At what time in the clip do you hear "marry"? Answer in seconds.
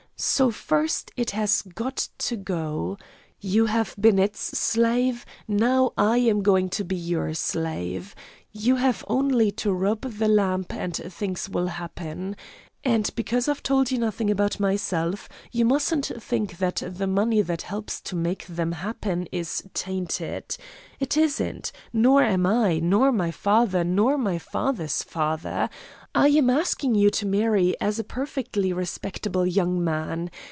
27.27-27.75